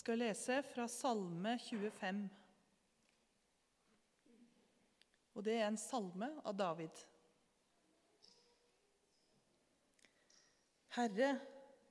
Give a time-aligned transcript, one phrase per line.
[0.00, 2.20] skal lese fra Salme 25.
[5.36, 7.00] Og det er en salme av David.
[10.96, 11.34] Herre,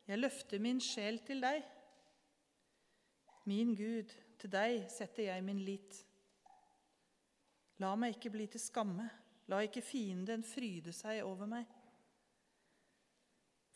[0.09, 1.61] jeg løfter min sjel til deg.
[3.49, 6.01] Min Gud, til deg setter jeg min lit.
[7.79, 9.05] La meg ikke bli til skamme,
[9.47, 11.69] la ikke fienden fryde seg over meg.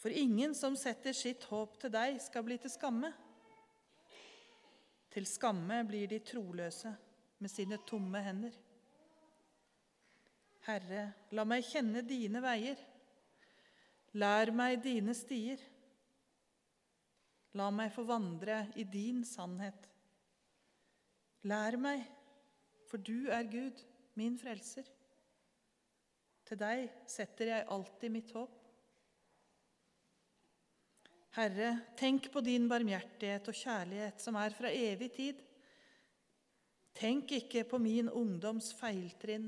[0.02, 3.14] For ingen som setter sitt håp til deg, skal bli til skamme.
[5.14, 6.90] Til skamme blir de troløse
[7.38, 8.56] med sine tomme hender.
[10.66, 11.04] Herre,
[11.36, 12.80] la meg kjenne dine veier.
[14.18, 15.62] Lær meg dine stier.
[17.60, 19.86] La meg få vandre i din sannhet.
[21.46, 22.02] Lær meg,
[22.90, 23.84] for du er Gud,
[24.18, 24.88] min frelser.
[26.48, 28.63] Til deg setter jeg alltid mitt håp.
[31.34, 35.40] Herre, tenk på din barmhjertighet og kjærlighet som er fra evig tid.
[36.94, 39.48] Tenk ikke på min ungdoms feiltrinn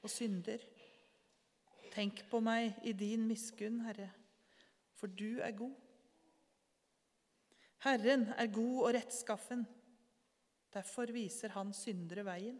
[0.00, 0.62] og synder.
[1.92, 4.08] Tenk på meg i din miskunn, Herre,
[4.96, 5.74] for du er god.
[7.84, 9.66] Herren er god og rettskaffen.
[10.72, 12.56] Derfor viser han syndere veien.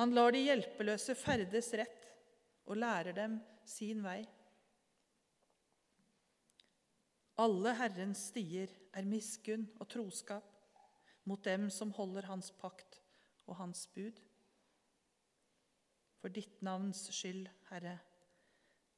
[0.00, 2.08] Han lar de hjelpeløse ferdes rett
[2.64, 3.36] og lærer dem
[3.68, 4.22] sin vei.
[7.36, 10.54] Alle Herrens stier er miskunn og troskap
[11.28, 13.00] mot dem som holder Hans pakt
[13.44, 14.22] og Hans bud.
[16.22, 17.98] For ditt navns skyld, Herre,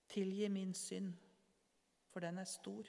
[0.09, 1.17] tilgi min synd,
[2.13, 2.87] for den er stor.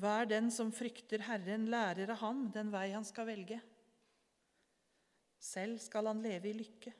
[0.00, 3.58] Hver den som frykter Herren, lærer av ham den vei han skal velge.
[5.40, 6.92] Selv skal han leve i lykke,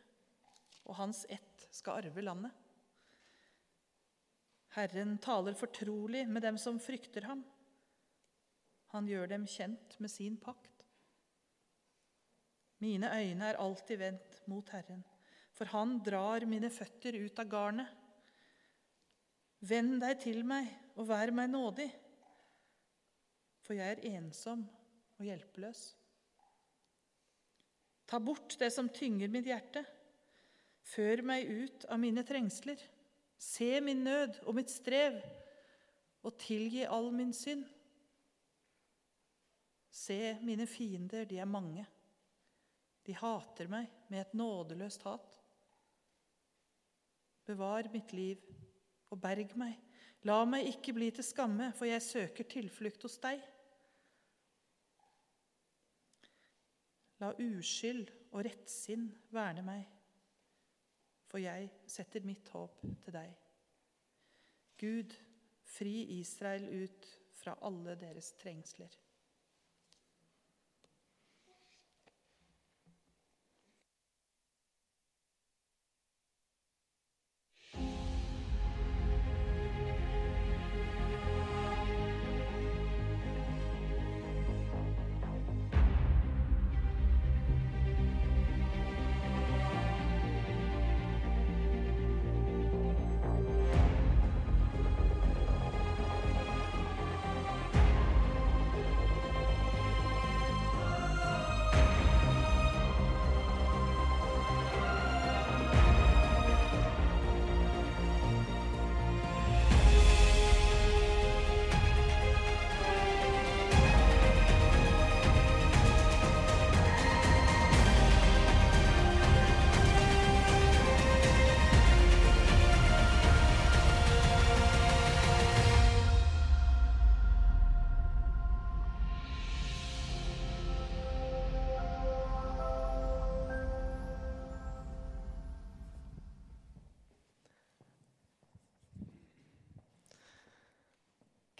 [0.84, 2.52] og hans ett skal arve landet.
[4.76, 7.42] Herren taler fortrolig med dem som frykter ham.
[8.94, 10.84] Han gjør dem kjent med sin pakt.
[12.80, 15.02] Mine øyne er alltid vendt mot Herren,
[15.52, 17.96] for han drar mine føtter ut av garnet.
[19.60, 21.90] Vend deg til meg og vær meg nådig,
[23.60, 24.62] for jeg er ensom
[25.18, 25.82] og hjelpeløs.
[28.08, 29.84] Ta bort det som tynger mitt hjerte.
[30.90, 32.80] Før meg ut av mine trengsler.
[33.40, 35.16] Se min nød og mitt strev,
[36.22, 37.64] og tilgi all min synd.
[39.90, 41.86] Se, mine fiender, de er mange.
[43.06, 45.38] De hater meg med et nådeløst hat.
[47.48, 48.42] Bevar mitt liv
[49.10, 49.78] og berg meg.
[50.28, 53.40] La meg ikke bli til skamme, for jeg søker tilflukt hos deg.
[57.24, 59.88] La uskyld og rettsinn verne meg
[61.30, 63.34] for jeg setter mitt håp til deg.
[64.80, 65.14] Gud,
[65.62, 67.06] fri Israel ut
[67.40, 68.90] fra alle deres trengsler.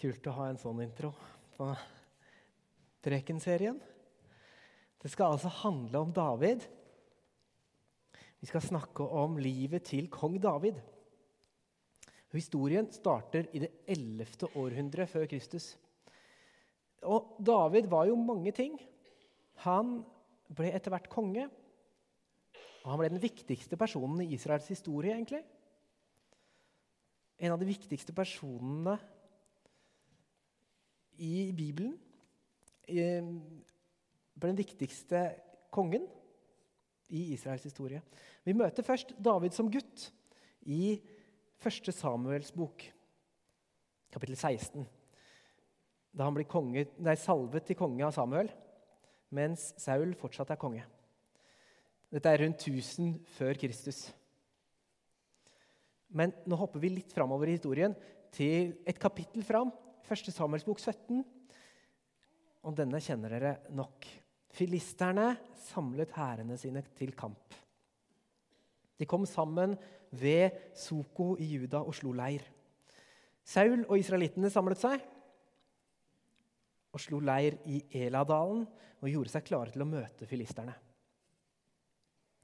[0.00, 1.10] Kult å ha en sånn intro
[1.58, 1.66] på
[3.04, 3.76] Preken-serien.
[4.96, 6.64] Det skal altså handle om David.
[8.40, 10.78] Vi skal snakke om livet til kong David.
[12.32, 14.48] Historien starter i det 11.
[14.56, 15.74] århundre før Kristus.
[17.04, 18.80] Og David var jo mange ting.
[19.68, 19.98] Han
[20.48, 21.44] ble etter hvert konge.
[22.86, 25.44] Og han ble den viktigste personen i Israels historie, egentlig.
[27.36, 28.96] En av de viktigste personene
[31.20, 31.94] i Bibelen
[32.90, 35.20] ble den viktigste
[35.70, 36.06] kongen
[37.10, 38.00] i Israels historie.
[38.46, 40.08] Vi møter først David som gutt
[40.66, 40.96] i
[41.60, 41.90] 1.
[41.92, 42.86] Samuels bok,
[44.10, 44.86] kapittel 16.
[46.10, 48.48] da han blir konge, nei, salvet til konge av Samuel,
[49.30, 50.82] mens Saul fortsatt er konge.
[52.10, 54.08] Dette er rundt 1000 før Kristus.
[56.10, 57.94] Men nå hopper vi litt framover i historien,
[58.34, 59.70] til et kapittel fram,
[60.08, 60.32] 1.
[60.34, 61.22] Samuels bok 17.
[62.66, 64.06] Og denne kjenner dere nok.
[64.50, 65.32] Filisterne
[65.70, 67.54] samlet hærene sine til kamp.
[69.00, 69.76] De kom sammen
[70.10, 72.42] ved Soko i Juda og slo leir.
[73.46, 75.00] Saul og israelittene samlet seg
[76.90, 78.66] og slo leir i Eladalen
[79.00, 80.74] og gjorde seg klare til å møte filisterne.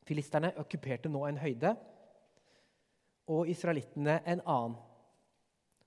[0.06, 1.74] Filisterne okkuperte nå en høyde,
[3.26, 4.76] og israelittene en annen,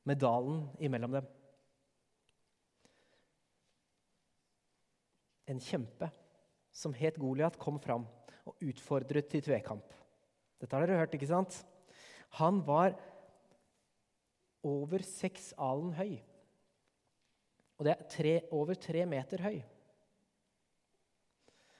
[0.04, 1.28] med dalen imellom dem.
[5.50, 6.12] En kjempe
[6.72, 8.06] som het Goliat, kom fram
[8.48, 9.96] og utfordret til tvekamp.
[10.60, 11.56] Dette har dere hørt, ikke sant?
[12.38, 12.94] Han var
[14.66, 16.20] over seks alen høy.
[17.80, 19.60] Og det er tre, over tre meter høy.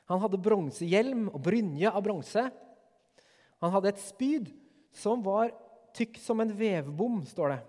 [0.10, 2.46] Han hadde bronsehjelm og brynje av bronse.
[3.62, 4.48] Han hadde et spyd
[4.96, 5.52] som var
[5.94, 7.60] tykk som en vevbom, står det.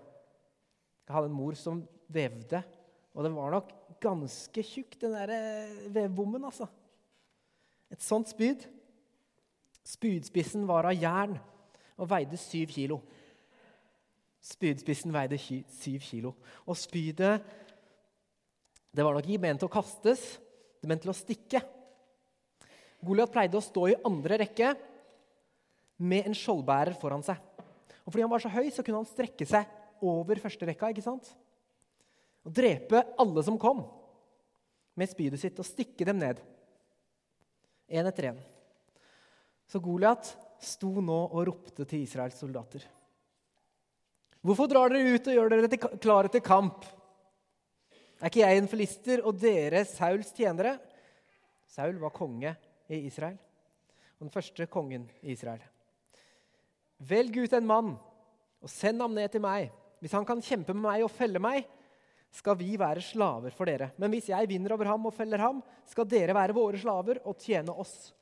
[1.05, 2.63] Jeg hadde en mor som vevde,
[3.11, 3.71] og den var nok
[4.01, 6.67] ganske tjukk, den der eh, vevbommen, altså.
[7.91, 8.63] Et sånt spyd.
[9.83, 11.35] Spydspissen var av jern
[11.97, 13.01] og veide syv kilo.
[14.41, 16.35] Spydspissen veide syv kilo.
[16.65, 17.41] Og spydet
[18.91, 20.23] det var nok ikke ment til å kastes,
[20.81, 21.61] det ment til å stikke.
[23.01, 24.73] Goliat pleide å stå i andre rekke
[26.01, 27.39] med en skjoldbærer foran seg.
[28.03, 29.69] Og Fordi han var så høy, så kunne han strekke seg
[30.01, 31.29] over første rekka ikke sant?
[32.45, 33.83] Og drepe alle som kom,
[34.97, 36.39] med spydet sitt og stikke dem ned.
[37.91, 38.39] Én etter én.
[39.67, 40.27] Så Goliat
[40.61, 42.83] sto nå og ropte til Israels soldater.
[44.41, 46.85] Hvorfor drar dere ut og gjør dere klare til kamp?
[48.21, 50.75] Er ikke jeg en filister og dere Sauls tjenere?
[51.71, 52.51] Saul var konge
[52.91, 53.37] i Israel,
[54.17, 55.61] og den første kongen i Israel.
[56.99, 57.93] Velg ut en mann
[58.61, 59.71] og send ham ned til meg.
[60.01, 61.63] Hvis han kan kjempe med meg og felle meg,
[62.31, 63.91] skal vi være slaver for dere.
[63.99, 67.37] Men hvis jeg vinner over ham og feller ham, skal dere være våre slaver og
[67.41, 68.13] tjene oss.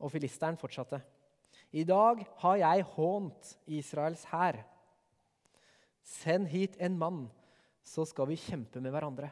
[0.00, 1.00] Og filisteren fortsatte.
[1.72, 4.58] I dag har jeg hånt Israels hær.
[6.04, 7.28] Send hit en mann
[7.86, 9.30] så skal vi kjempe med hverandre.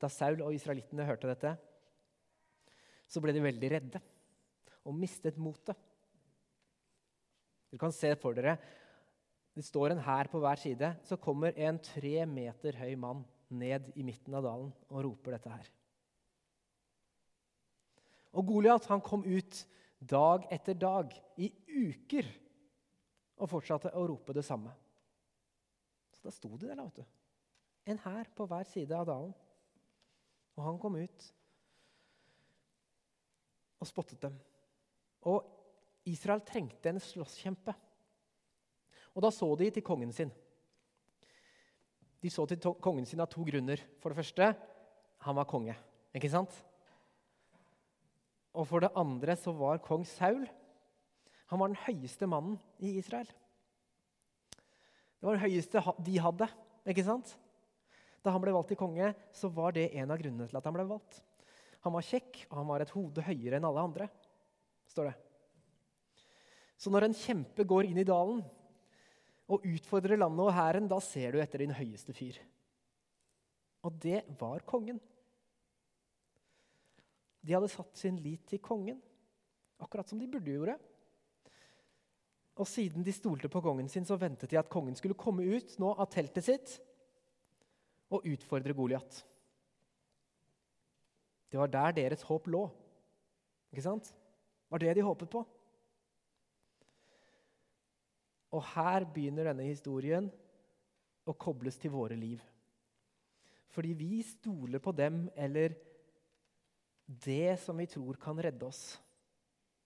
[0.00, 1.54] Da Saul og israelittene hørte dette,
[3.08, 4.00] så ble de veldig redde
[4.84, 5.76] og mistet motet.
[7.70, 8.58] Dere kan se for dere
[9.54, 10.90] det står en hær på hver side.
[11.06, 13.22] Så kommer en tre meter høy mann
[13.54, 15.68] ned i midten av dalen og roper dette her.
[18.34, 19.60] Og Goliat kom ut
[20.04, 22.26] dag etter dag, i uker,
[23.38, 24.72] og fortsatte å rope det samme.
[26.14, 27.04] Så Da sto de der, vet du.
[27.86, 29.34] En hær på hver side av dalen.
[30.54, 31.24] Og han kom ut
[33.80, 34.36] og spottet dem.
[35.28, 35.44] Og
[36.08, 37.74] Israel trengte en slåsskjempe.
[39.14, 40.32] Og da så de til kongen sin.
[42.22, 43.80] De så til kongen sin av to grunner.
[44.02, 44.50] For det første
[45.24, 45.76] han var konge.
[46.14, 46.52] Ikke sant?
[48.54, 50.44] Og for det andre så var kong Saul
[51.52, 53.28] han var den høyeste mannen i Israel.
[55.20, 56.48] Det var det høyeste de hadde.
[56.88, 57.34] ikke sant?
[58.24, 60.74] Da han ble valgt til konge, så var det en av grunnene til at han
[60.74, 61.20] ble valgt.
[61.84, 64.08] Han var kjekk, og han var et hode høyere enn alle andre.
[64.88, 65.14] står det.
[66.80, 68.42] Så når en kjempe går inn i dalen
[69.48, 72.38] og utfordrer landet og hæren, da ser du etter din høyeste fyr.
[73.84, 75.00] Og det var kongen.
[77.44, 79.02] De hadde satt sin lit til kongen,
[79.82, 80.78] akkurat som de burde gjøre.
[82.56, 85.76] Og siden de stolte på kongen sin, så ventet de at kongen skulle komme ut
[85.82, 86.76] nå av teltet sitt
[88.14, 89.20] og utfordre Goliat.
[91.50, 92.62] Det var der deres håp lå.
[93.74, 94.08] Ikke sant?
[94.08, 95.44] Det var det de håpet på.
[98.54, 100.28] Og her begynner denne historien
[101.24, 102.42] å kobles til våre liv.
[103.74, 105.74] Fordi vi stoler på dem eller
[107.04, 108.94] det som vi tror kan redde oss.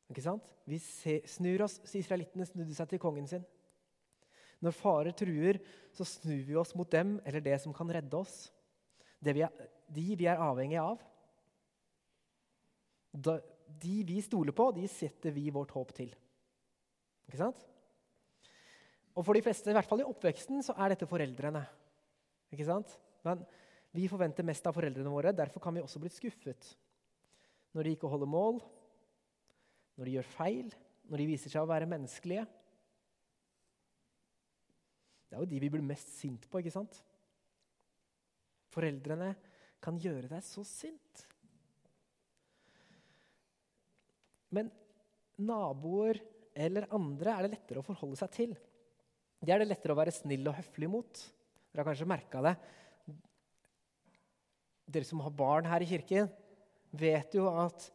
[0.09, 0.45] Ikke sant?
[0.69, 3.45] Vi snur oss, Israelittene snudde seg til kongen sin.
[4.65, 5.61] Når farer truer,
[5.95, 8.49] så snur vi oss mot dem eller det som kan redde oss.
[9.23, 9.53] Vi er,
[9.89, 11.03] de vi er avhengige av.
[13.19, 16.13] De vi stoler på, de setter vi vårt håp til.
[17.29, 17.65] Ikke sant?
[19.19, 21.65] Og for de fleste, i hvert fall i oppveksten, så er dette foreldrene.
[22.55, 22.93] Ikke sant?
[23.27, 23.43] Men
[23.95, 25.35] vi forventer mest av foreldrene våre.
[25.35, 26.77] Derfor kan vi også bli skuffet
[27.77, 28.63] når de ikke holder mål,
[29.99, 30.71] når de gjør feil,
[31.11, 32.47] når de viser seg å være menneskelige.
[35.29, 36.97] Det er jo de vi blir mest sint på, ikke sant?
[38.73, 39.35] Foreldrene
[39.85, 41.27] kan gjøre deg så sint.
[44.55, 44.73] Men
[45.37, 46.23] naboer
[46.59, 48.57] eller andre er det lettere å forholde seg til.
[49.39, 51.21] Det er det lettere å være snill og høflig mot.
[51.71, 52.55] Dere har kanskje merka det.
[54.89, 56.31] Dere som har barn her i kirken,
[56.91, 57.91] vet jo at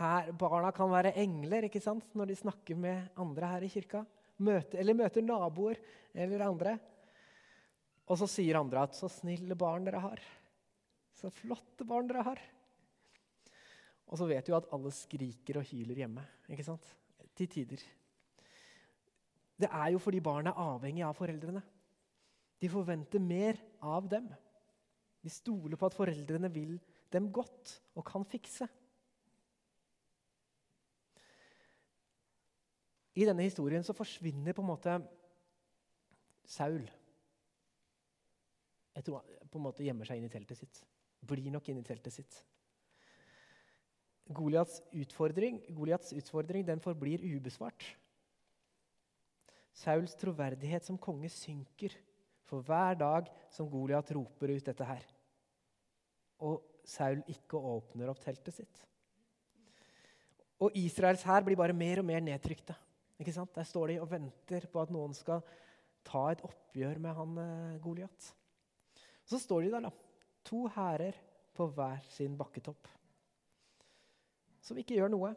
[0.00, 2.08] her, barna kan være engler ikke sant?
[2.16, 4.02] når de snakker med andre her i kirka.
[4.36, 5.78] Møter, eller møter naboer
[6.12, 6.74] eller andre.
[8.06, 10.26] Og så sier andre at 'så snille barn dere har'.
[11.16, 12.40] Så flotte barn dere har.
[14.06, 16.22] Og så vet du at alle skriker og hyler hjemme.
[16.48, 16.84] ikke sant?
[17.34, 17.80] Til tider.
[19.56, 21.62] Det er jo fordi barn er avhengig av foreldrene.
[22.60, 24.28] De forventer mer av dem.
[25.24, 26.76] De stoler på at foreldrene vil
[27.12, 28.68] dem godt og kan fikse.
[33.16, 34.98] I denne historien så forsvinner på en måte
[36.46, 36.84] Saul.
[38.96, 40.82] Jeg tror han på en måte gjemmer seg inn i teltet sitt.
[41.26, 42.36] Blir nok inn i teltet sitt.
[44.36, 47.84] Goliats utfordring, Goliats utfordring den forblir ubesvart.
[49.76, 51.92] Sauls troverdighet som konge synker
[52.46, 55.04] for hver dag som Goliat roper ut dette her.
[56.46, 58.82] Og Saul ikke åpner opp teltet sitt.
[60.62, 62.76] Og Israels hær blir bare mer og mer nedtrykte.
[63.20, 63.52] Ikke sant?
[63.56, 65.42] Der står de og venter på at noen skal
[66.06, 68.30] ta et oppgjør med han eh, Goliat.
[69.26, 69.92] Så står de der, da.
[70.46, 71.16] To hærer
[71.56, 72.88] på hver sin bakketopp.
[74.62, 75.32] Som ikke gjør noe.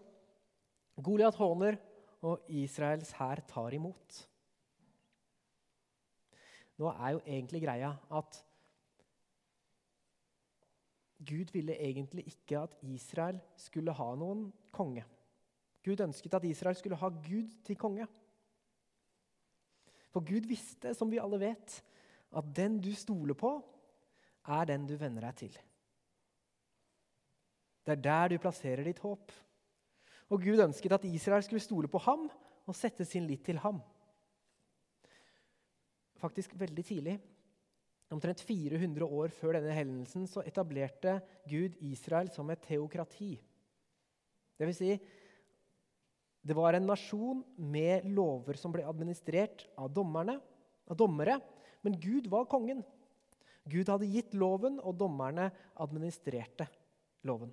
[0.99, 1.79] Goliat håner,
[2.25, 4.19] og Israels hær tar imot.
[6.79, 8.39] Nå er jo egentlig greia at
[11.19, 15.03] Gud ville egentlig ikke at Israel skulle ha noen konge.
[15.83, 18.07] Gud ønsket at Israel skulle ha Gud til konge.
[20.09, 21.81] For Gud visste, som vi alle vet,
[22.31, 23.51] at den du stoler på,
[24.47, 25.59] er den du venner deg til.
[27.85, 29.31] Det er der du plasserer ditt håp.
[30.29, 32.27] Og Gud ønsket at Israel skulle stole på ham
[32.69, 33.79] og sette sin lit til ham.
[36.19, 37.15] Faktisk veldig tidlig,
[38.11, 41.19] omtrent 400 år før denne hendelsen, så etablerte
[41.49, 43.37] Gud Israel som et teokrati.
[44.59, 44.91] Det vil si,
[46.43, 50.37] det var en nasjon med lover som ble administrert av, dommerne,
[50.89, 51.37] av dommere,
[51.85, 52.83] men Gud var kongen.
[53.69, 56.67] Gud hadde gitt loven, og dommerne administrerte
[57.27, 57.51] loven.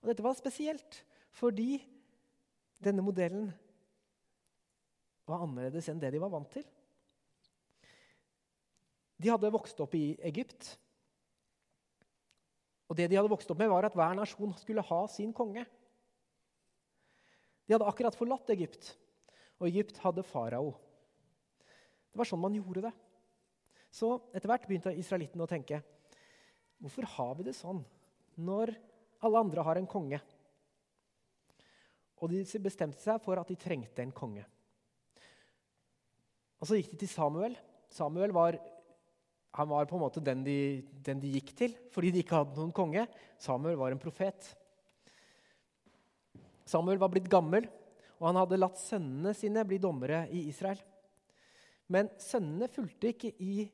[0.00, 1.02] Og Dette var spesielt
[1.34, 1.80] fordi
[2.82, 3.50] denne modellen
[5.26, 6.64] var annerledes enn det de var vant til.
[9.16, 10.74] De hadde vokst opp i Egypt.
[12.86, 15.64] Og det de hadde vokst opp med, var at hver nasjon skulle ha sin konge.
[17.66, 18.92] De hadde akkurat forlatt Egypt,
[19.58, 20.76] og Egypt hadde farao.
[22.12, 22.92] Det var sånn man gjorde det.
[23.90, 25.80] Så etter hvert begynte israelittene å tenke
[26.82, 27.80] hvorfor har vi det sånn
[28.36, 28.74] når
[29.24, 30.20] alle andre har en konge?
[32.22, 34.44] Og de bestemte seg for at de trengte en konge.
[36.60, 37.56] Og Så gikk de til Samuel.
[37.92, 38.56] Samuel var,
[39.52, 42.74] var på en måte den de, den de gikk til fordi de ikke hadde noen
[42.76, 43.04] konge.
[43.38, 44.48] Samuel var en profet.
[46.66, 47.68] Samuel var blitt gammel,
[48.18, 50.80] og han hadde latt sønnene sine bli dommere i Israel.
[51.92, 53.68] Men sønnene fulgte ikke i,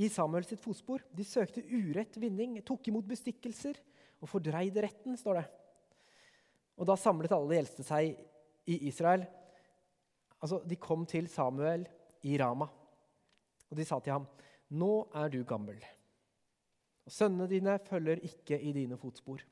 [0.00, 1.02] i Samuel sitt fotspor.
[1.12, 3.76] De søkte urett vinning, tok imot bestikkelser
[4.20, 5.48] og fordreide retten, står det.
[6.80, 8.16] Og da samlet alle de eldste seg
[8.70, 9.26] i Israel.
[10.40, 11.84] Altså, De kom til Samuel
[12.24, 12.68] i Rama,
[13.70, 14.26] og de sa til ham,
[14.70, 15.84] 'Nå er du gammel,
[17.04, 19.44] og sønnene dine følger ikke i dine fotspor.'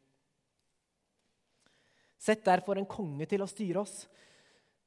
[2.19, 4.09] Sett derfor en konge til å styre oss,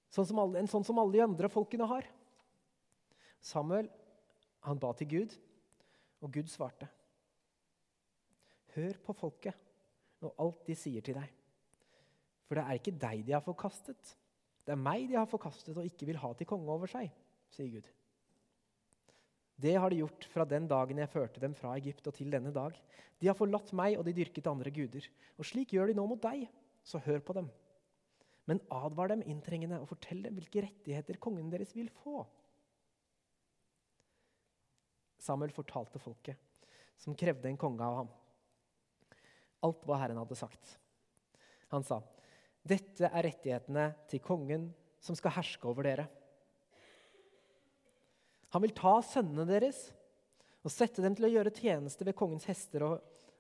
[0.10, 2.08] sånn som alle, en sånn som alle de andre folkene har.
[3.40, 3.90] Samuel
[4.62, 5.38] han ba til Gud,
[6.22, 6.88] og Gud svarte.
[8.76, 9.56] Hør på folket
[10.22, 11.41] og alt de sier til deg.
[12.52, 14.10] For det er ikke deg de har forkastet.
[14.68, 17.08] Det er meg de har forkastet og ikke vil ha til konge over seg,
[17.56, 17.88] sier Gud.
[19.62, 22.52] Det har de gjort fra den dagen jeg førte dem fra Egypt og til denne
[22.52, 22.76] dag.
[23.24, 25.08] De har forlatt meg, og de dyrket andre guder.
[25.40, 26.44] Og slik gjør de nå mot deg
[26.84, 27.48] så hør på dem.
[28.52, 32.26] Men advar dem inntrengende og fortell dem hvilke rettigheter kongen deres vil få.
[35.24, 36.36] Samuel fortalte folket,
[37.00, 38.16] som krevde en konge av ham,
[39.64, 40.80] alt hva Herren hadde sagt.
[41.72, 42.02] Han sa,
[42.62, 44.70] 'Dette er rettighetene til kongen
[45.02, 46.10] som skal herske over dere.'
[48.52, 49.80] Han vil ta sønnene deres
[50.62, 52.98] og sette dem til å gjøre tjeneste ved kongens hester og,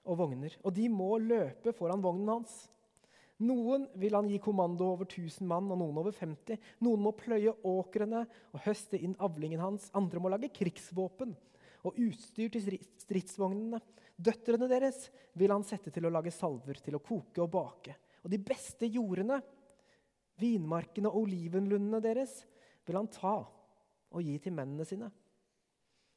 [0.07, 0.55] og vogner.
[0.63, 2.53] Og de må løpe foran vognen hans.
[3.41, 6.59] Noen vil han gi kommando over 1000 mann, og noen over 50.
[6.85, 8.23] Noen må pløye åkrene
[8.53, 9.89] og høste inn avlingen hans.
[9.97, 11.33] Andre må lage krigsvåpen
[11.81, 13.81] og utstyr til stridsvognene.
[14.21, 17.97] Døtrene deres vil han sette til å lage salver, til å koke og bake.
[18.21, 19.39] Og de beste jordene,
[20.41, 22.41] vinmarkene og olivenlundene deres,
[22.85, 23.39] vil han ta
[24.11, 25.09] og gi til mennene sine.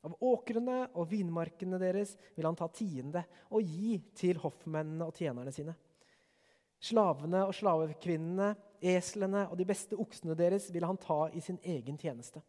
[0.04, 3.22] Av åkrene og vinmarkene deres vil han ta tiende
[3.56, 5.72] og gi til hoffmennene og tjenerne sine.
[6.84, 8.50] Slavene og slavekvinnene,
[8.84, 12.42] eslene og de beste oksene deres vil han ta i sin egen tjeneste.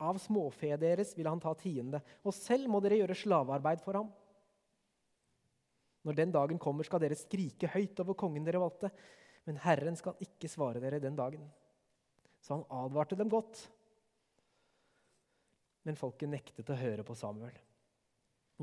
[0.00, 4.08] Av småfe deres vil han ta tiende, og selv må dere gjøre slavearbeid for ham.
[6.04, 8.90] Når den dagen kommer, skal dere skrike høyt over kongen dere valgte,
[9.48, 11.46] men Herren skal ikke svare dere den dagen.
[12.44, 13.64] Så han advarte dem godt
[15.84, 17.54] men folket nektet å høre på Samuel.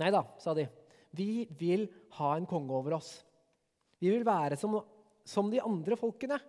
[0.01, 0.65] Nei da, sa de.
[1.13, 1.86] Vi vil
[2.17, 3.13] ha en konge over oss.
[4.01, 4.79] Vi vil være som,
[5.27, 6.39] som de andre folkene.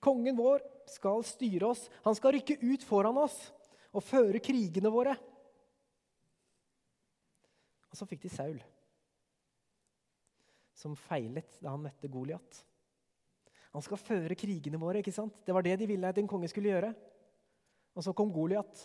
[0.00, 1.82] Kongen vår skal styre oss.
[2.06, 3.36] Han skal rykke ut foran oss
[3.92, 5.12] og føre krigene våre.
[7.90, 8.58] Og så fikk de Saul,
[10.78, 12.62] som feilet da han møtte Goliat.
[13.74, 14.98] Han skal føre krigene våre.
[14.98, 15.36] ikke sant?
[15.46, 16.90] Det var det de ville at en konge skulle gjøre.
[17.94, 18.82] Og så kom Goliat.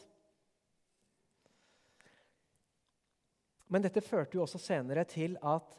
[3.73, 5.77] Men dette førte jo også senere til at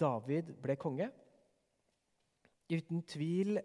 [0.00, 1.10] David ble konge.
[2.70, 3.58] Uten tvil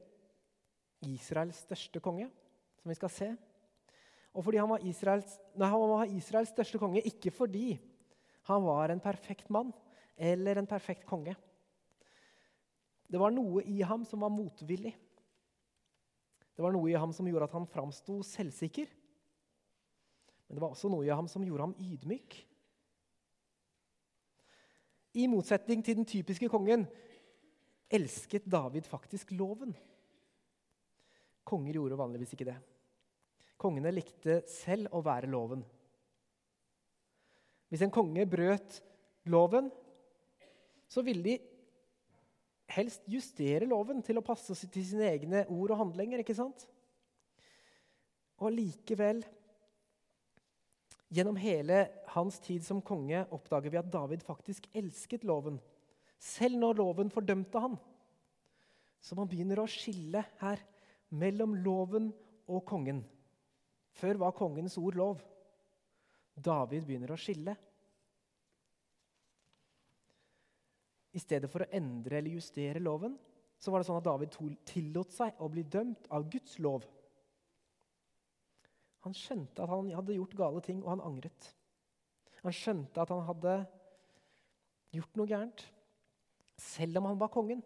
[1.05, 2.27] Israels største konge,
[2.81, 3.29] som vi skal se.
[4.35, 7.77] Og fordi han var Israels, nei, han var Israels største konge ikke fordi
[8.49, 9.71] han var en perfekt mann
[10.15, 11.35] eller en perfekt konge.
[13.05, 14.93] Det var noe i ham som var motvillig.
[16.55, 18.89] Det var noe i ham som gjorde at han framsto selvsikker.
[20.45, 22.37] Men det var også noe i ham som gjorde ham ydmyk.
[25.15, 26.85] I motsetning til den typiske kongen
[27.91, 29.73] elsket David faktisk loven.
[31.45, 32.57] Konger gjorde vanligvis ikke det.
[33.61, 35.63] Kongene likte selv å være loven.
[37.69, 38.79] Hvis en konge brøt
[39.29, 39.71] loven,
[40.87, 41.35] så ville de
[42.75, 46.21] helst justere loven til å passe til sine egne ord og handlinger.
[46.21, 46.67] ikke sant?
[48.41, 49.23] Og likevel,
[51.13, 55.59] gjennom hele hans tid som konge, oppdager vi at David faktisk elsket loven.
[56.19, 57.77] Selv når loven fordømte han.
[58.99, 60.61] Så man begynner å skille her
[61.13, 62.09] mellom loven
[62.49, 63.03] og kongen.
[63.95, 65.21] Før var kongens ord lov.
[66.35, 67.55] David begynner å skille.
[71.15, 73.15] I stedet for å endre eller justere loven,
[73.55, 74.35] så var det sånn at David
[74.67, 76.83] tillot seg å bli dømt av Guds lov.
[79.05, 81.51] Han skjønte at han hadde gjort gale ting, og han angret.
[82.43, 83.55] Han skjønte at han hadde
[84.97, 85.63] gjort noe gærent,
[86.59, 87.63] selv om han var kongen.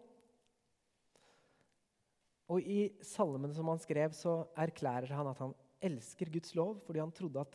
[2.50, 7.00] Og I salmen som han skrev, så erklærer han at han elsker Guds lov fordi
[7.00, 7.54] han trodde at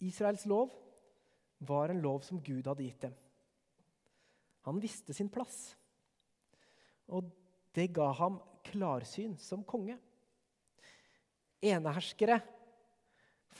[0.00, 0.72] Israels lov
[1.60, 3.16] var en lov som Gud hadde gitt dem.
[4.68, 5.74] Han visste sin plass.
[7.10, 7.28] Og
[7.76, 9.96] det ga ham klarsyn som konge.
[11.60, 12.38] Eneherskere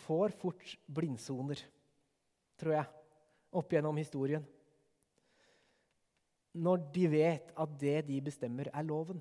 [0.06, 1.60] får fort blindsoner,
[2.60, 2.86] tror jeg,
[3.60, 4.46] opp gjennom historien.
[6.56, 9.20] Når de vet at det de bestemmer, er loven.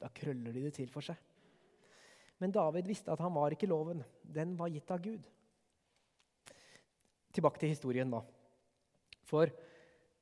[0.00, 1.18] Da krøller de det til for seg.
[2.40, 4.00] Men David visste at han var ikke loven.
[4.24, 5.28] Den var gitt av Gud.
[7.34, 8.22] Tilbake til historien, da.
[9.28, 9.50] For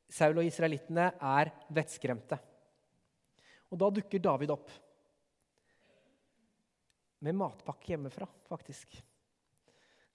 [0.08, 2.38] Saul og israelittene er vettskremte.
[3.68, 4.70] Og da dukker David opp.
[7.24, 8.94] Med matpakke hjemmefra, faktisk.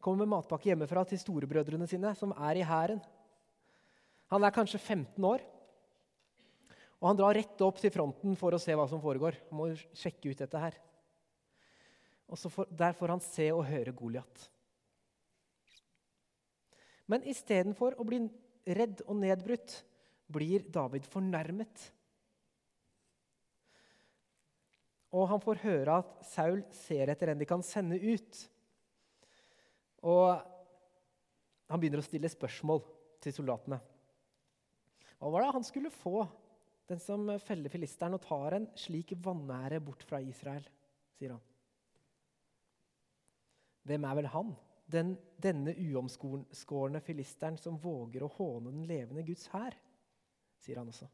[0.03, 3.01] Kommer med matpakke hjemmefra til storebrødrene sine, som er i hæren.
[4.33, 5.43] Han er kanskje 15 år.
[7.03, 9.37] Og han drar rett opp til fronten for å se hva som foregår.
[9.49, 10.77] Han må sjekke ut dette her.
[12.31, 14.47] Og får, Der får han se og høre Goliat.
[17.11, 18.21] Men istedenfor å bli
[18.63, 19.81] redd og nedbrutt,
[20.33, 21.81] blir David fornærmet.
[25.13, 28.39] Og han får høre at Saul ser etter en de kan sende ut.
[30.09, 30.31] Og
[31.69, 32.81] han begynner å stille spørsmål
[33.23, 33.77] til soldatene.
[35.19, 36.23] Hva var det han skulle få,
[36.89, 40.65] den som feller filisteren og tar en slik vanære bort fra Israel?
[41.23, 41.43] sier han.
[43.87, 44.53] Hvem er vel han?
[44.93, 49.75] Den, denne uomskårne filisteren som våger å håne den levende Guds hær,
[50.61, 51.09] sier han også.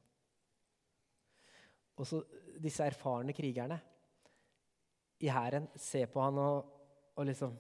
[2.00, 2.22] Og så
[2.62, 3.80] disse erfarne krigerne
[5.20, 6.76] i hæren ser på han og,
[7.16, 7.58] og liksom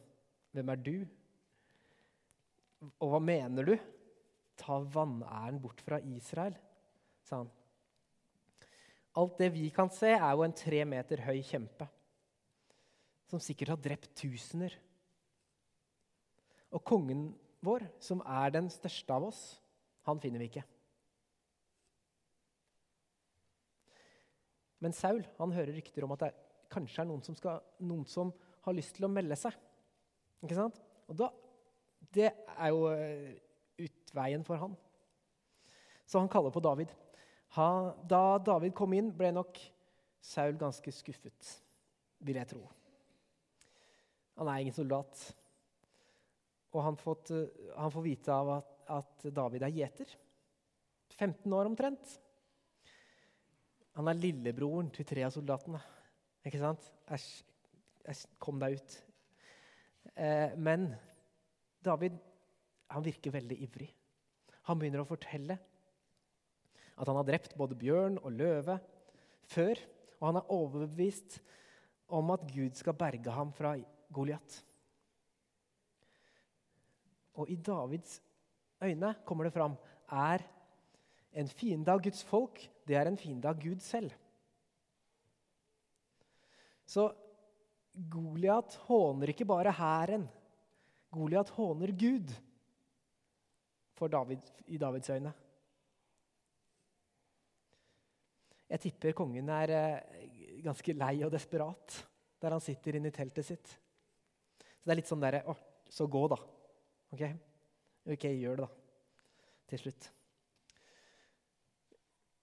[0.49, 0.93] Hvem er du?
[2.97, 3.75] Og hva mener du?
[4.59, 6.55] ta vanæren bort fra Israel,
[7.23, 7.51] sa han.
[9.19, 11.87] Alt det vi kan se, er jo en tre meter høy kjempe
[13.29, 14.73] som sikkert har drept tusener.
[16.75, 17.29] Og kongen
[17.65, 19.41] vår, som er den største av oss,
[20.07, 20.65] han finner vi ikke.
[24.79, 26.31] Men Saul han hører rykter om at det
[26.71, 28.31] kanskje er noen som, skal, noen som
[28.63, 29.55] har lyst til å melde seg.
[30.45, 30.79] Ikke sant?
[31.09, 31.31] Og da,
[31.99, 33.35] Det er jo eh,
[33.83, 34.77] utveien for han.
[36.07, 36.93] Så han kaller på David.
[37.57, 37.67] Ha,
[38.07, 39.59] da David kom inn, ble nok
[40.21, 41.51] Saul ganske skuffet,
[42.25, 42.63] vil jeg tro.
[44.39, 45.21] Han er ingen soldat.
[46.73, 50.15] Og han, fått, eh, han får vite av at, at David er gjeter.
[51.17, 52.15] 15 år omtrent.
[53.97, 55.81] Han er lillebroren til tre av soldatene.
[56.47, 56.85] Ikke sant?
[57.11, 57.29] Æsj,
[58.07, 58.97] æsj kom deg ut.
[60.15, 60.87] Eh, men
[61.83, 62.15] David
[62.89, 63.89] han virker veldig ivrig.
[64.69, 65.57] Han begynner å fortelle
[66.99, 68.79] at han har drept både bjørn og løve
[69.49, 69.79] før.
[70.19, 71.39] Og han er overbevist
[72.11, 73.75] om at Gud skal berge ham fra
[74.13, 74.63] Goliat.
[77.39, 78.19] Og i Davids
[78.83, 79.77] øyne kommer det fram
[80.11, 80.43] er
[81.39, 84.11] en fiende av Guds folk, det er en fiende av Gud selv.
[86.89, 87.09] Så
[88.09, 90.25] Goliat håner ikke bare hæren.
[91.13, 92.31] Goliat håner Gud
[93.99, 95.33] David, i Davids øyne.
[98.69, 101.97] Jeg tipper kongen er eh, ganske lei og desperat
[102.39, 103.67] der han sitter inne i teltet sitt.
[103.67, 105.55] Så det er litt sånn derre Å,
[105.91, 106.37] så gå, da.
[107.13, 107.23] Ok?
[108.09, 108.69] Ok, gjør det, da.
[109.69, 110.09] Til slutt.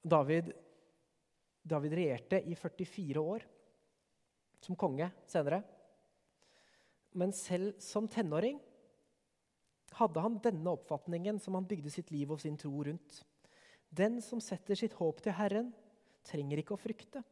[0.06, 0.52] David,
[1.66, 3.46] David regjerte i 44 år
[4.62, 5.62] som konge senere.
[7.16, 8.60] Men selv som tenåring
[9.96, 13.22] hadde han denne oppfatningen som han bygde sitt liv og sin tro rundt.
[13.88, 15.72] Den som setter sitt håp til Herren,
[16.26, 17.22] trenger ikke å frykte,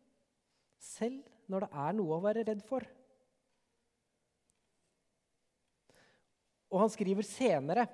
[0.79, 2.87] selv når det er noe å være redd for.
[6.75, 7.87] Og han skriver senere,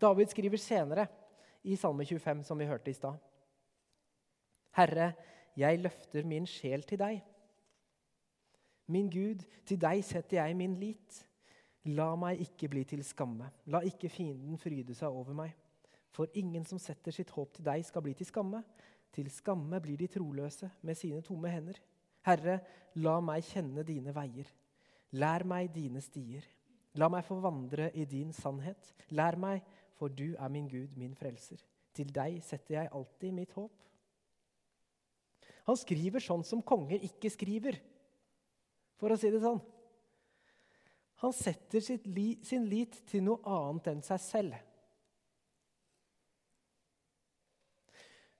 [0.00, 1.08] David skriver senere
[1.66, 3.18] i Salme 25, som vi hørte i stad.
[4.78, 5.12] Herre,
[5.58, 7.22] jeg løfter min sjel til deg.
[8.86, 11.20] Min Gud, til deg setter jeg min lit.
[11.90, 13.50] La meg ikke bli til skamme.
[13.66, 15.54] La ikke fienden fryde seg over meg.
[16.14, 18.62] For ingen som setter sitt håp til deg, skal bli til skamme.
[19.14, 21.80] Til skamme blir de troløse med sine tomme hender.
[22.26, 22.60] Herre,
[22.94, 24.46] la meg kjenne dine veier.
[25.18, 26.46] Lær meg dine stier.
[27.00, 28.92] La meg få vandre i din sannhet.
[29.10, 29.64] Lær meg,
[29.98, 31.62] for du er min Gud, min frelser.
[31.94, 33.72] Til deg setter jeg alltid mitt håp.
[35.64, 37.78] Han skriver sånn som konger ikke skriver,
[39.00, 39.62] for å si det sånn.
[41.24, 41.80] Han setter
[42.10, 44.58] li, sin lit til noe annet enn seg selv.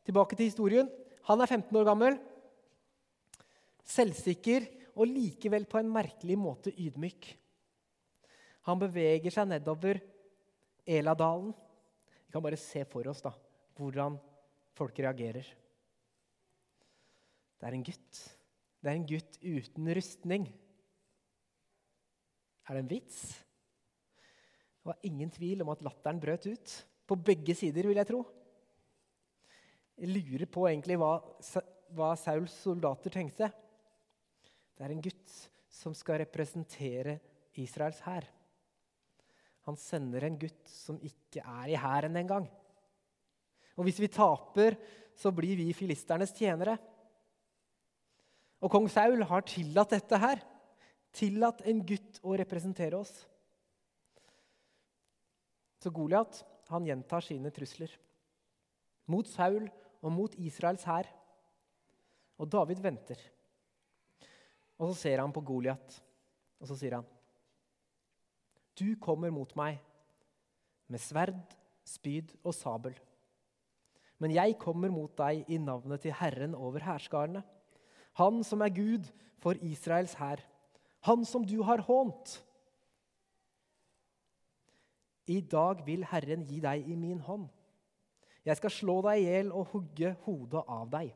[0.04, 0.90] Tilbake til historien.
[1.30, 2.18] Han er 15 år gammel,
[3.88, 7.30] selvsikker og likevel på en merkelig måte ydmyk.
[8.64, 10.00] Han beveger seg nedover
[10.88, 11.53] Eladalen.
[12.27, 13.33] Vi kan bare se for oss da,
[13.77, 14.16] hvordan
[14.74, 15.46] folk reagerer.
[17.61, 18.20] Det er en gutt.
[18.85, 20.46] Det er en gutt uten rustning.
[22.64, 23.20] Er det en vits?
[24.81, 26.74] Det var ingen tvil om at latteren brøt ut.
[27.05, 28.22] På begge sider, vil jeg tro.
[29.96, 31.14] Jeg lurer på egentlig hva,
[31.94, 33.48] hva Sauls soldater tenkte.
[34.74, 35.37] Det er en gutt
[35.70, 37.18] som skal representere
[37.61, 38.27] Israels hær.
[39.68, 42.48] Han sender en gutt som ikke er i hæren engang.
[43.74, 44.77] Og hvis vi taper,
[45.16, 46.77] så blir vi filisternes tjenere.
[48.64, 50.42] Og kong Saul har tillatt dette her.
[51.14, 53.12] Tillatt en gutt å representere oss.
[55.81, 57.92] Så Goliat han gjentar sine trusler.
[59.11, 59.66] Mot Saul
[60.05, 61.09] og mot Israels hær.
[62.40, 63.20] Og David venter.
[64.81, 66.00] Og så ser han på Goliat,
[66.59, 67.07] og så sier han
[68.78, 69.80] du kommer mot meg
[70.90, 71.40] med sverd,
[71.84, 72.94] spyd og sabel.
[74.18, 77.42] Men jeg kommer mot deg i navnet til Herren over hærskarene.
[78.20, 79.08] Han som er Gud
[79.42, 80.42] for Israels hær.
[81.04, 82.38] Han som du har hånt.
[85.26, 87.48] I dag vil Herren gi deg i min hånd.
[88.44, 91.12] Jeg skal slå deg i hjel og hugge hodet av deg.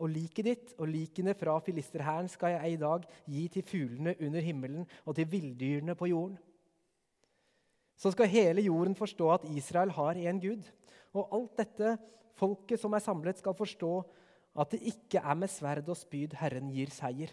[0.00, 4.44] Og liket ditt og likene fra filisterhæren skal jeg i dag gi til fuglene under
[4.44, 6.38] himmelen og til villdyrene på jorden.
[8.00, 10.64] Så skal hele jorden forstå at Israel har én Gud.
[11.12, 11.98] Og alt dette
[12.40, 13.92] folket som er samlet, skal forstå
[14.60, 17.32] at det ikke er med sverd og spyd Herren gir seier.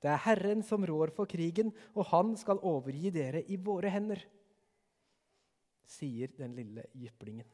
[0.00, 4.20] Det er Herren som rår for krigen, og han skal overgi dere i våre hender.
[5.86, 7.46] sier den lille jyplingen.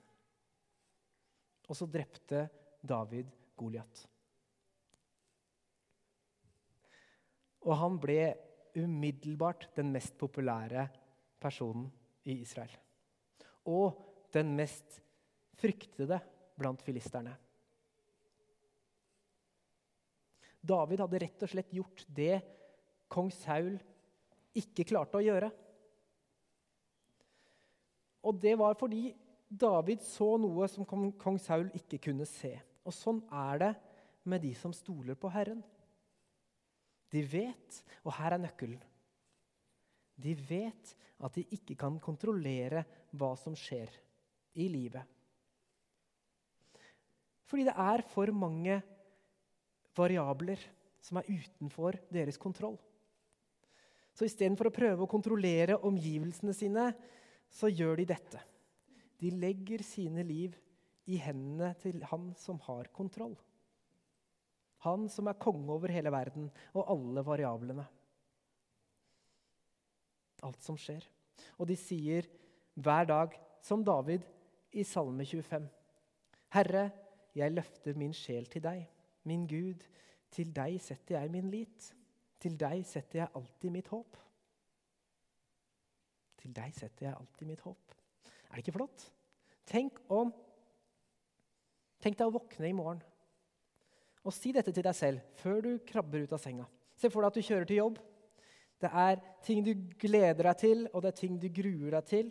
[1.68, 2.46] Og så drepte
[2.82, 4.06] David Goliat.
[7.62, 8.32] Og han ble
[8.74, 10.88] umiddelbart den mest populære
[11.42, 11.86] personen
[12.26, 12.74] i Israel.
[13.70, 13.98] Og
[14.34, 14.98] den mest
[15.60, 16.18] fryktede
[16.58, 17.34] blant filisterne.
[20.62, 22.36] David hadde rett og slett gjort det
[23.10, 23.74] kong Saul
[24.58, 25.48] ikke klarte å gjøre.
[28.22, 29.10] Og det var fordi
[29.48, 32.54] David så noe som kong Saul ikke kunne se.
[32.86, 33.72] Og sånn er det
[34.28, 35.62] med de som stoler på Herren.
[37.12, 38.80] De vet, og her er nøkkelen
[40.22, 43.90] De vet at de ikke kan kontrollere hva som skjer
[44.58, 45.02] i livet.
[47.46, 48.78] Fordi det er for mange
[49.96, 50.60] variabler
[51.04, 52.78] som er utenfor deres kontroll.
[54.16, 56.90] Så istedenfor å prøve å kontrollere omgivelsene sine,
[57.52, 58.40] så gjør de dette.
[59.20, 60.56] De legger sine liv
[61.10, 63.34] i hendene til han som har kontroll.
[64.86, 67.84] Han som er konge over hele verden og alle variablene.
[70.42, 71.04] Alt som skjer.
[71.58, 72.26] Og de sier
[72.74, 74.24] hver dag, som David
[74.74, 75.68] i Salme 25.:
[76.54, 76.90] Herre,
[77.34, 78.88] jeg løfter min sjel til deg.
[79.24, 79.84] Min Gud,
[80.30, 81.92] til deg setter jeg min lit.
[82.42, 84.18] Til deg setter jeg alltid mitt håp.
[86.42, 87.94] Til deg setter jeg alltid mitt håp.
[88.50, 89.04] Er det ikke flott?
[89.66, 90.32] Tenk om
[92.02, 93.02] Tenk deg å våkne i morgen
[94.22, 96.66] og si dette til deg selv før du krabber ut av senga.
[96.94, 97.96] Se for deg at du kjører til jobb.
[98.82, 102.28] Det er ting du gleder deg til, og det er ting du gruer deg til.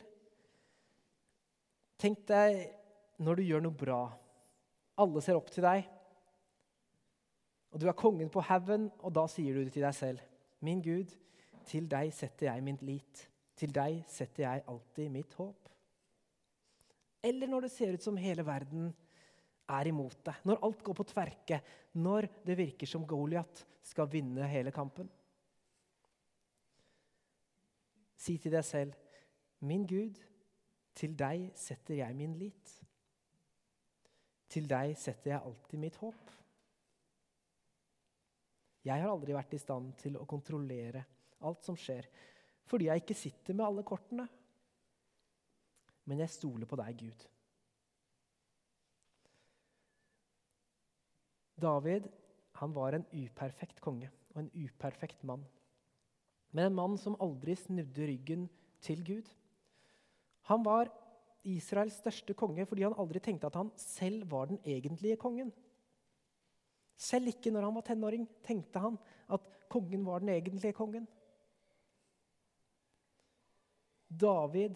[2.00, 2.62] Tenk deg
[3.24, 4.02] når du gjør noe bra.
[5.04, 5.84] Alle ser opp til deg.
[7.72, 10.24] Og du er kongen på haugen, og da sier du det til deg selv.
[10.64, 11.12] Min Gud,
[11.68, 13.28] til deg setter jeg min lit.
[13.60, 15.70] Til deg setter jeg alltid mitt håp.
[17.24, 18.90] Eller når det ser ut som hele verden
[19.78, 21.62] er imot deg, når alt går på tverke,
[22.04, 25.10] når det virker som Goliat skal vinne hele kampen.
[28.22, 28.94] Si til deg selv,
[29.62, 30.18] 'Min Gud,
[30.96, 32.82] til deg setter jeg min lit.'
[34.50, 36.32] 'Til deg setter jeg alltid mitt håp.'
[38.84, 41.04] Jeg har aldri vært i stand til å kontrollere
[41.46, 42.08] alt som skjer,
[42.66, 44.28] fordi jeg ikke sitter med alle kortene.
[46.10, 47.28] Men jeg stoler på deg, Gud.
[51.62, 52.10] David
[52.60, 55.44] han var en uperfekt konge og en uperfekt mann.
[56.52, 58.50] Men en mann som aldri snudde ryggen
[58.84, 59.30] til Gud.
[60.52, 60.92] Han var
[61.48, 65.52] Israels største konge fordi han aldri tenkte at han selv var den egentlige kongen.
[67.02, 69.00] Selv ikke når han var tenåring, tenkte han
[69.32, 71.08] at kongen var den egentlige kongen.
[74.12, 74.76] David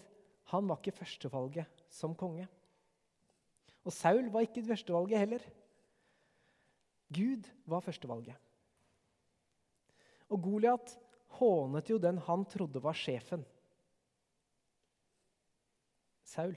[0.50, 2.48] han var ikke førstevalget som konge.
[3.86, 5.44] Og Saul var ikke førstevalget heller.
[7.14, 8.36] Gud var førstevalget.
[10.28, 10.96] Og Goliat
[11.38, 13.44] hånet jo den han trodde var sjefen.
[16.26, 16.56] Saul.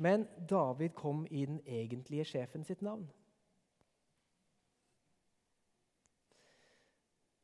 [0.00, 3.08] Men David kom i den egentlige sjefen sitt navn.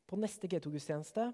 [0.07, 1.27] På neste G2-gudstjeneste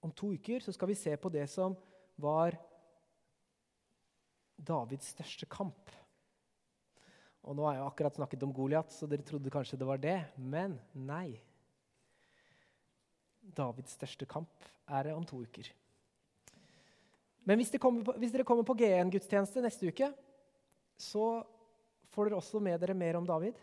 [0.00, 1.76] om to uker så skal vi se på det som
[2.16, 2.56] var
[4.56, 5.92] Davids største kamp.
[7.46, 10.18] Og nå har jeg akkurat snakket om Goliat, så dere trodde kanskje det var det.
[10.36, 11.38] Men nei.
[13.56, 15.70] Davids største kamp er om to uker.
[17.46, 20.10] Men hvis, på, hvis dere kommer på G1-gudstjeneste neste uke,
[20.98, 21.44] så
[22.10, 23.54] får dere også med dere mer om David.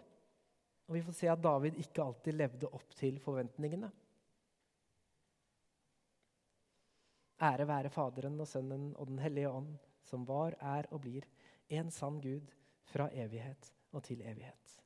[0.87, 3.91] Og vi får se at David ikke alltid levde opp til forventningene.
[7.43, 9.73] Ære være Faderen og Sønnen og Den hellige ånd,
[10.07, 11.27] som var, er og blir
[11.75, 12.47] en sann Gud
[12.85, 14.82] fra evighet og til evighet.